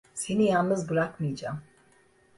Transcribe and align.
Seni 0.13 0.45
yalnız 0.45 0.89
bırakmayacağım. 0.89 1.61